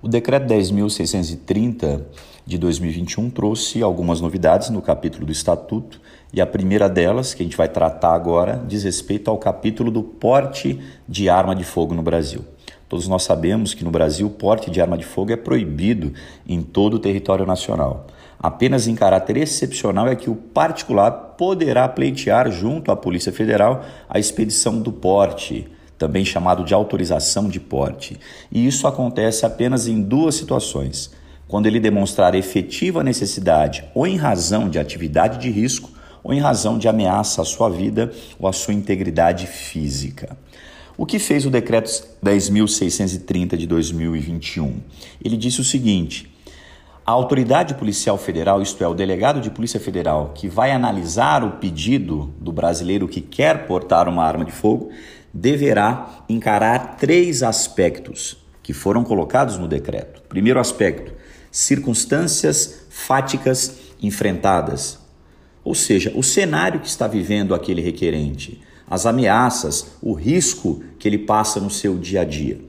[0.00, 2.02] O decreto 10.630
[2.46, 6.00] de 2021 trouxe algumas novidades no capítulo do Estatuto,
[6.32, 10.04] e a primeira delas, que a gente vai tratar agora, diz respeito ao capítulo do
[10.04, 12.44] porte de arma de fogo no Brasil.
[12.88, 16.12] Todos nós sabemos que no Brasil o porte de arma de fogo é proibido
[16.46, 18.06] em todo o território nacional.
[18.38, 24.20] Apenas em caráter excepcional é que o particular poderá pleitear junto à Polícia Federal a
[24.20, 25.68] expedição do porte
[25.98, 28.18] também chamado de autorização de porte.
[28.50, 31.10] E isso acontece apenas em duas situações:
[31.48, 35.90] quando ele demonstrar efetiva necessidade ou em razão de atividade de risco
[36.22, 40.36] ou em razão de ameaça à sua vida ou à sua integridade física.
[40.96, 41.90] O que fez o decreto
[42.24, 44.80] 10.630 de 2021?
[45.24, 46.28] Ele disse o seguinte:
[47.08, 51.52] a autoridade policial federal, isto é, o delegado de polícia federal, que vai analisar o
[51.52, 54.90] pedido do brasileiro que quer portar uma arma de fogo,
[55.32, 60.22] deverá encarar três aspectos que foram colocados no decreto.
[60.28, 61.12] Primeiro aspecto,
[61.50, 64.98] circunstâncias fáticas enfrentadas,
[65.64, 71.18] ou seja, o cenário que está vivendo aquele requerente, as ameaças, o risco que ele
[71.18, 72.60] passa no seu dia a dia.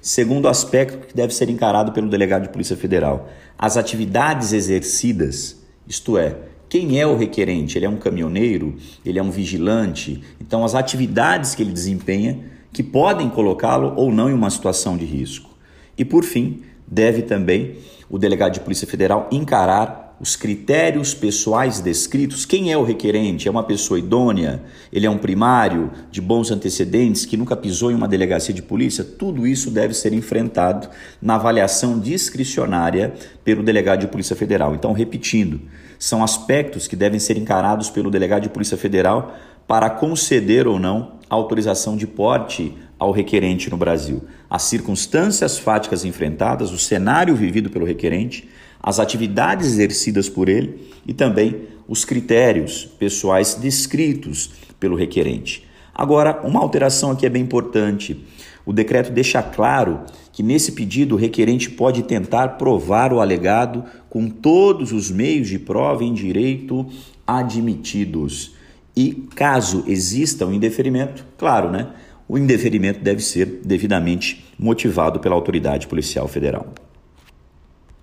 [0.00, 6.16] Segundo aspecto que deve ser encarado pelo delegado de Polícia Federal, as atividades exercidas, isto
[6.16, 6.36] é,
[6.70, 7.76] quem é o requerente?
[7.76, 8.76] Ele é um caminhoneiro?
[9.04, 10.22] Ele é um vigilante?
[10.40, 12.38] Então, as atividades que ele desempenha
[12.72, 15.50] que podem colocá-lo ou não em uma situação de risco.
[15.98, 17.74] E, por fim, deve também
[18.08, 22.44] o delegado de Polícia Federal encarar os critérios pessoais descritos.
[22.44, 23.48] Quem é o requerente?
[23.48, 24.62] É uma pessoa idônea?
[24.92, 29.02] Ele é um primário de bons antecedentes que nunca pisou em uma delegacia de polícia?
[29.02, 30.90] Tudo isso deve ser enfrentado
[31.22, 34.74] na avaliação discricionária pelo delegado de Polícia Federal.
[34.74, 35.62] Então, repetindo,
[35.98, 39.34] são aspectos que devem ser encarados pelo delegado de Polícia Federal
[39.66, 44.24] para conceder ou não autorização de porte ao requerente no Brasil.
[44.50, 48.46] As circunstâncias fáticas enfrentadas, o cenário vivido pelo requerente,
[48.82, 55.68] as atividades exercidas por ele e também os critérios pessoais descritos pelo requerente.
[55.94, 58.24] Agora, uma alteração aqui é bem importante.
[58.64, 60.00] O decreto deixa claro
[60.32, 65.58] que nesse pedido o requerente pode tentar provar o alegado com todos os meios de
[65.58, 66.86] prova em direito
[67.26, 68.54] admitidos.
[68.96, 71.88] E caso exista um indeferimento, claro, né?
[72.28, 76.72] O indeferimento deve ser devidamente motivado pela autoridade policial federal.